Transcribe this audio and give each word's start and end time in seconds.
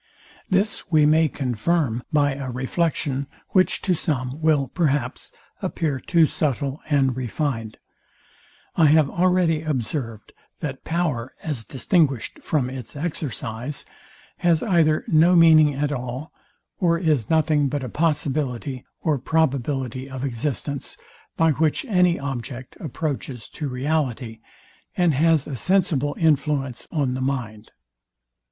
This 0.49 0.89
we 0.91 1.05
may 1.05 1.27
confirm 1.27 2.01
by 2.11 2.33
a 2.33 2.49
reflection, 2.49 3.27
which 3.49 3.83
to 3.83 3.93
some 3.93 4.41
will, 4.41 4.67
perhaps, 4.67 5.31
appear 5.61 5.99
too 5.99 6.25
subtile 6.25 6.81
and 6.89 7.15
refined. 7.15 7.77
I 8.75 8.87
have 8.87 9.11
already 9.11 9.61
observed, 9.61 10.33
that 10.59 10.83
power, 10.83 11.35
as 11.43 11.63
distinguished 11.63 12.39
from 12.41 12.67
its 12.67 12.95
exercise, 12.95 13.85
has 14.37 14.63
either 14.63 15.05
no 15.07 15.35
meaning 15.35 15.75
at 15.75 15.91
all, 15.93 16.31
or 16.79 16.97
is 16.97 17.29
nothing 17.29 17.67
but 17.69 17.83
a 17.83 17.87
possibility 17.89 18.83
or 19.01 19.19
probability 19.19 20.09
of 20.09 20.25
existence; 20.25 20.97
by 21.37 21.51
which 21.51 21.85
any 21.85 22.19
object 22.19 22.75
approaches 22.79 23.47
to 23.49 23.69
reality, 23.69 24.39
and 24.97 25.13
has 25.13 25.45
a 25.45 25.55
sensible 25.55 26.15
influence 26.17 26.87
on 26.89 27.13
the 27.13 27.21
mind. 27.21 27.69